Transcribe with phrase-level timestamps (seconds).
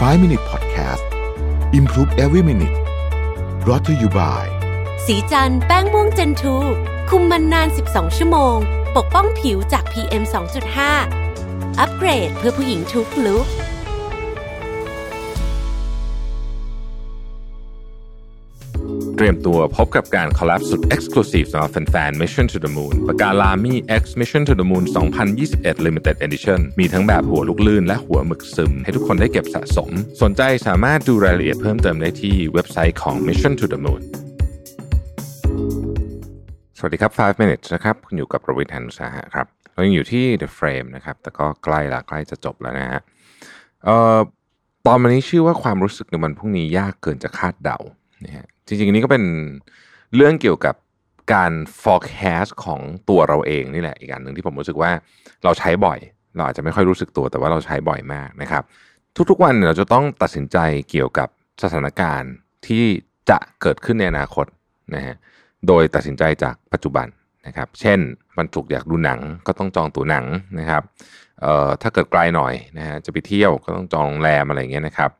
[0.00, 1.04] 5 Minute Podcast
[1.78, 2.76] Improve Every Minute
[3.66, 4.46] รอ t ธออยู่บ่าย
[5.06, 6.56] สีจันแป้งม่วงเจนทู
[7.10, 8.56] คุมมันนาน 12 ชั่วโมง
[8.96, 10.22] ปกป้องผิวจาก PM
[11.00, 13.46] 2.5 อัปเกรดเพื่อผู้หญิงทุกลุก
[19.18, 24.84] เตรียมตัวพบกับการคอลแลบสุด Exclusive สำหรับแฟนๆ Mission to the Moon ปากกาลามี X Mission to the Moon
[25.34, 29.90] 2021 Limited Edition มีทั้งแบบหัวลูกลื่นและหัวหมึกซึม ให้ทุกคนได้เก็บสะสม
[30.22, 34.02] สนใจสามารถดูรายละเอียดเพิ่มเติมได้ที่เว็บไซต์ของ Mission to the Moon
[36.78, 43.00] สวัสดีครับ 5 minutes นะครับคุณอยู่กับประวิทย์หันสาหะครับเรายังอยู่ที่ The Frame นะครับ แต่ก็ใกล้ละใกล้จะจบแล้วนะฮะ
[43.84, 44.18] เอ่อ
[44.86, 47.78] ตอนนนี้ชื่อว่าความรู้สึกในวันพรุ่งนี้ยากเกินจะคาดเดา
[48.26, 49.24] นะฮะ จริงๆอันนี้ก็เป็น
[50.16, 50.74] เรื่องเกี่ยวกับ
[51.34, 51.52] การ
[51.82, 54.90] forecast ของตัวเราเองนี่แหละอีกอันหนึ่งที่ผมรู้สึกว่า
[55.44, 55.98] เราใช้บ่อย
[56.36, 58.62] เราอาจจะไม่ค่อยรู้สึกตัวแต่ว่าเราใช้บ่อยมากนะครับ
[59.30, 60.58] ทุกๆวันเราจะต้องตัดสินใจ
[60.90, 61.28] เกี่ยวกับ
[61.62, 62.32] สถานการณ์
[62.66, 62.84] ที่
[63.30, 64.46] จะเกิดขึ้นในอนาคต
[64.94, 65.16] นะฮะ
[65.66, 67.06] โดยตัดสินใจจากปัจจุบัน
[67.46, 67.98] นะครับ เช่น
[68.38, 70.26] วันศุกร์อยากดูหนังก็ต้องจองตั๋วหนัง
[70.58, 70.82] นะครับ
[71.40, 75.10] เอ่อถ้าเกิดไกลหน่อยนะฮะจะไปเที่ยวก็ต้องจองโรงแรมอะไรเงี้ยนะครับ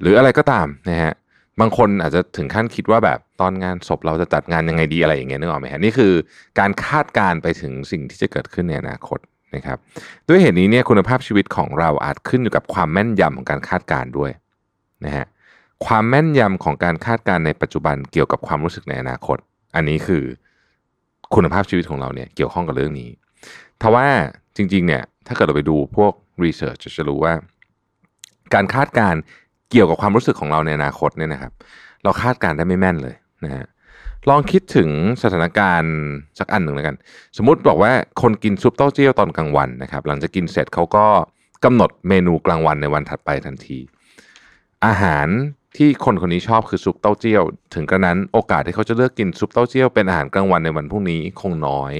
[0.00, 1.12] หรืออะไรก็ตามนะฮะ
[1.60, 6.12] บางคนอาจจะถึงขั้นคิดว่าแบบตอนงานศพเราจะจัดงานยังไงดีอะไรอย่างเงี้ยนึกออกไหมฮะนี่คือ
[6.58, 9.18] การคาดการณ์ไปถึงสิ่งที่จะเกิดขึ้นในอนาคต
[9.56, 9.78] นะครับ
[10.28, 14.30] ด้วยเหตุนี้เนี่ยคุณภาพชีวิตของเราอาจขึ้นอยู่กับความแม่นยำของการคาดการณ์ด้วย
[15.04, 15.26] นะฮะ
[15.86, 19.38] ความแม่นยำของการคาดการณ์ในปัจจุบันเกี่ยวกับความรู้สึกในอนาคต
[19.76, 20.24] อันนี้คือ
[21.34, 23.10] คุณภาพชีวิตของเราเนี่ยเกี่ยวข้องกับเรื่องนี้
[23.82, 24.06] ทว่า
[24.56, 26.12] จริงๆเนี่ยถ้าเกิดเราไปดูพวก
[26.44, 27.34] รีเสิร์ชจะรู้ว่า
[28.54, 29.20] การคาดการณ์
[29.72, 31.52] เกี่ยวกับความรู้สึกของเราในอนาคตเนี่ยนะครับ
[32.02, 33.66] เราคาดการณ์ได้ไม่แม่นเลยนะฮะ
[34.28, 34.90] ลองคิดถึง
[35.22, 35.94] สถานการณ์
[36.38, 36.96] สักอันหนึ่งแล้วกัน
[37.36, 41.06] สมมุติบอกว่าคนกินซุปเต้าเจี้ยวตอนกลางวันนะครับ หลังจากกินเสร็จเขาก็
[41.64, 43.78] กำหนดเมนูกลางวันในวันถัดไปทันที
[44.86, 45.26] อาหาร
[45.76, 47.42] ที่คนคนนี้ชอบคือซุปเต้าเจี้ยว
[47.74, 51.92] ถึงกระนั้นโอกาสที่เขาจะเลือกกินซุปเต้าเจี้ยวเป็นอาหารกลางวันในวันพรุ่งนี้คงน้อย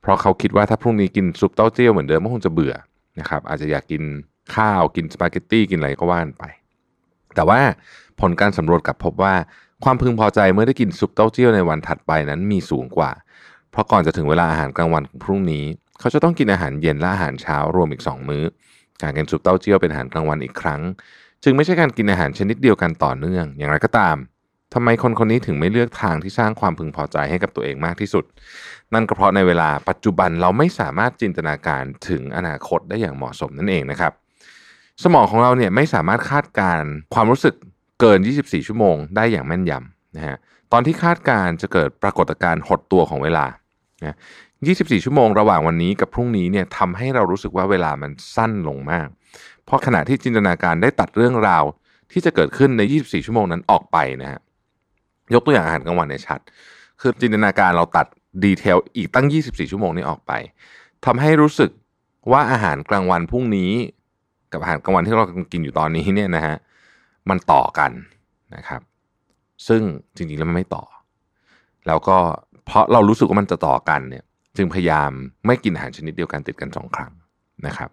[0.00, 2.74] เพราะเขาคิดว่าถ้าพรุ่งนี้กินซุปเต้าเจี้ยวเหมือนเดิมก็คงจะเบื่อ
[3.20, 4.02] นะครับ อาจจะอยากกิน
[4.54, 6.44] ข้าวกินสปาเกตตี้กินอะไรก็ว่าไป
[7.34, 7.60] แต่ว่า
[8.20, 9.34] ผลการสำรวจกลับพบว่า
[9.84, 13.10] ความพึงพอใจเมื่อได้กินซุปเต้าเจี้ยวในวันถัดไปนั้นมีสูงกว่า
[13.70, 15.64] เพราะก่อนจะถึงเวลาอาหารกลางวันของพรุ่งนี้
[16.00, 18.44] เขาจะต้องกินอาหารเย็นและอาหารเช้ารวมอีก 2 มื้อ
[19.02, 20.80] การกินซุปเต้าเจี้ยวเป็นอาหารกลางวันอีกครั้ง
[21.44, 24.16] จึงไม่ใช่การกินอาหารชนิดเดียวกันต่อเนื่อง อย่างไรก็ตาม
[24.74, 28.24] ทำไมคนคนนี้ถึงไม่เลือกทางที่สร้างความพึงพอใจให้กับตัวเองมากที่สุด
[28.94, 34.12] นั่นก็เพราะในเวลาปัจจุบันเราไม่สามารถจินตนาการถึงอนาคตได้อย่างเหมาะสมนั่นเองนะครับ
[35.04, 36.82] สมองของเราเนี่ยไม่สามารถคาดการ
[37.14, 37.54] ความรู้สึก
[38.00, 40.36] เกิน 24 ชั่วโมงได้อย่างแม่นยำนะฮะ
[40.72, 43.46] ตอนที่คาดการจะเกิดปรากฏการณ์หดตัวของเวลา
[44.04, 44.16] นะ
[44.58, 49.08] 24 ชั่วโมงระหว่างวันนี้กับพรุ่งนี้เนี่ยทำให้เรารู้สึกว่าเวลามันสั้นลงมาก
[49.64, 51.64] เพราะขณะที่จินตนาการได้ตัดเรื่องราว
[52.12, 54.40] ที่จะเกิดขึ้นใน 24 ชั่วโมงนั้นออกไปนะฮะ
[55.34, 56.40] ยกตัวอย่างอาหารกลางวันในชัด
[57.00, 58.06] คือจินตนาการเราตัด
[58.44, 60.32] ดีเทลอีกตั้ง 24 ชั่วโมงนี้ออกไป
[61.04, 61.70] ทำให้รู้สึก
[62.32, 63.72] ว่าอาหารกลางวันพรุ่งนี้
[64.52, 66.56] กับอาหารกลางวันที่เรากำลังกินอยู่ตอนนี้เนี่ยนะฮะ
[67.30, 67.90] มันต่อกัน
[68.56, 68.82] นะครับ
[69.68, 69.82] ซึ่ง
[70.16, 70.84] จริงๆแล้วมันไม่ต่อ
[71.86, 72.16] แล้วก็
[72.66, 74.24] เพราะเรารู้สึกว่ามันจะต่อกันเนี่ย
[74.56, 75.10] จึงพยายาม
[75.46, 77.12] ไม่กินอาหารชนิดเดียวกันติดกันสองครั้ง
[77.66, 77.90] นะครับ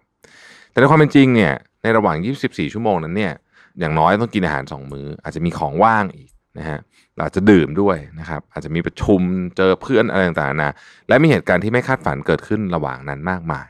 [0.70, 1.52] แต่ในความเป็นจริงเนี่ย
[1.82, 3.32] ในระหว่าง 24 ชั่วโมงนั้นเนี่ย
[3.78, 6.78] อย่างน้อยต้องกินอาหาร 2 มื้อ อาจจะมีของว่างอีกนะฮะ
[7.24, 9.20] อาจจะดื่มด้วยนะครับ อาจจะมีประชุม
[9.56, 10.74] เจอเพื่อนอะไรต่างๆนะ
[11.08, 13.68] และมีเหตุการณ์ที่ไม่คาดฝันเกิดขึ้นระหว่างนั้นมากมาย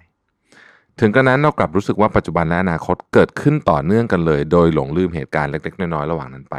[1.01, 6.57] ถึงกระนั้นเรากลับรู้สึกว่าปัจจุบันและอนาคตเกิดขึ้นต่อเนื่องกันเลย โดยหลงลืมเหตุการณ์เล็กๆ น้อยๆ ระหว่างนั้นไป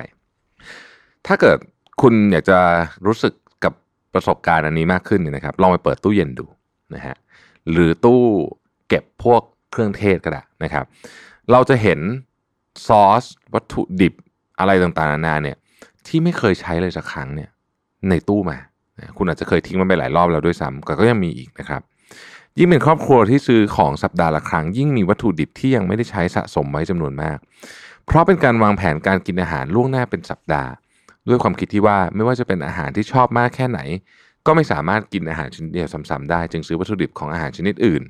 [1.27, 1.57] ถ้าเกิด
[2.01, 2.59] คุณอยากจะ
[3.05, 3.33] รู้สึก
[3.63, 3.73] กับ
[4.13, 6.45] ประสบการณ์อันนี้มากขึ้นเนี่ยนะครับ ลองไปเปิดตู้เย็นดู
[6.95, 7.15] นะฮะ
[7.71, 8.21] หรือตู้
[8.89, 10.85] เก็บพวกเครื่องเทศก็ได้นะครับ
[11.51, 11.99] เราจะเห็น
[12.87, 14.13] ซอสวัตถุดิบ
[14.59, 15.57] อะไรต่างๆนานาเนี่ย
[16.07, 17.49] ที่ไม่เคยใช้เลยสักครั้งเนี่ย
[18.09, 18.57] ในตู้มา
[19.17, 21.81] คุณอาจจะเคยทิ้งมันไปหลายรอบแล้วด้วยซ้ำแต่ก็ยังมีอีกนะครับ
[22.59, 27.37] ยิ่งเป็นครอบครัวที่ซื้อของสัปดาห์ละครั้ง ยิ่งมีวัตถุดิบที่ยังไม่ได้ใช้สะสมไว้จำนวนมาก
[28.05, 30.71] เพราะเป็นการวางแผนการกินอาหารล่วงหน้าเป็นสัปดาห์
[31.27, 33.79] ด้วยความคิดที่ว่าไม่ว่าจะเป็นอาหารที่ชอบมากแค่ไหน
[34.45, 38.03] ก็ไม่สามารถกินอาหารชนิดเดียวซ้ำๆได้ จึงซื้อวัตถุดิบของอาหารชนิดอื่น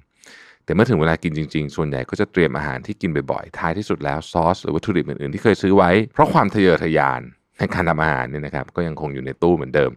[0.63, 7.21] แต่เมื่อถึงเวลากินจริง ๆ ส่วนใหญ่ก็จะเตรียมอาหารที่กินบ่อยๆท้ายที่สุดแล้วซอสหรือวัตถุดิบอื่นๆที่เคยซื้อไว้เพราะความทะเยอทะยาน
[7.59, 9.91] ในการทำอาหารเนี่ยนะครับก็ยังคงอยู่ในตู้เหมือนเดิม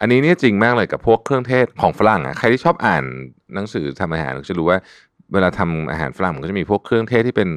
[0.00, 3.04] อันนี้เนี่ยจริงมากเลยกับพวกเครื่องเทศของฝรั่งอะใครที่ชอบอ่าน
[3.54, 4.78] หนังสือทำอาหารจะรู้ว่า
[5.32, 7.48] เวลาทำอาหารฝรั่งมันก็จะมีพวกเครื่องเทศที่เป็น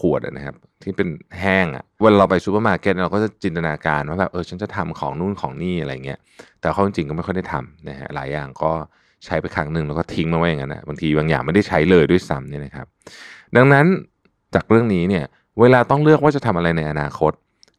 [0.00, 1.08] ขวดๆอะนะครับ ที่เป็น
[1.40, 6.18] แห้งอะเวลาเราไปซูเปอร์มาร์เก็ตเราก็จะจินตนาการว่าแบบเออฉันจะทำของนู่นของนี่อะไรเงี้ย
[6.60, 8.72] แต่เขาจริงก็ไม่ค่อยได้ทำนะฮะหลายอย่างก็
[9.24, 12.86] ใช้ไปครั้งหนึ่งแล้วก็ทิ้งมาไว้อย่างนั้นนะบางทีบางอย่างไม่ได้ใช้เลยด้วยซ้ำเนี่ยนะครับ
[13.56, 13.86] ดังนั้น
[14.54, 15.24] จากเรื่องนี้เนี่ย
[15.60, 17.32] เวลาต้องเลือกว่าจะทำอะไรในอนาคต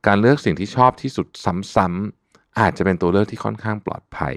[0.08, 1.28] การเลือกสิ่งที่ชอบที่สุด
[1.76, 2.27] ซ้ำๆ
[2.60, 4.36] อาจจะเป็นตัวเลือกที่ค่อนข้างปลอดภัย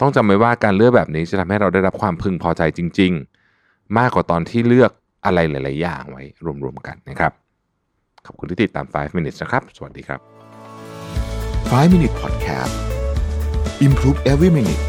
[0.00, 3.12] ต้องจำไว้ว่าการเลือกแบบนี้จะทำให้เราได้รับความพึงพอใจจริง
[3.54, 4.90] ๆ มากกว่าตอนที่เลือก
[5.24, 6.24] อะไรหลาย ๆ อย่างไว้
[6.64, 7.32] รวม ๆ กันนะครับ
[8.26, 10.20] ขอบคุณที่ติดตาม 5 minutes นะครับ สวัสดีครับ
[11.70, 12.74] 5 Minute Podcast
[13.86, 14.82] Improve Every Minute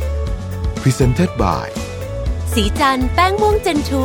[0.82, 1.68] Presented by
[2.54, 4.04] สีจันแป้งม่วงเจนทู